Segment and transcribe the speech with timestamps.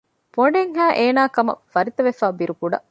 [0.33, 2.77] ބޮނޑެއް ހައި އޭނާ ކަމަށް ފަރިތަވެފައި ބިރުކުޑަ